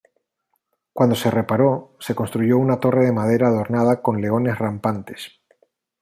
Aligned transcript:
Cuando 0.93 1.13
se 1.15 1.29
reparó, 1.29 1.95
se 1.99 2.15
construyó 2.15 2.57
una 2.57 2.79
torre 2.79 3.05
de 3.05 3.11
madera 3.11 3.49
adornada 3.49 4.01
con 4.01 4.19
leones 4.19 4.57
rampantes. 4.57 5.31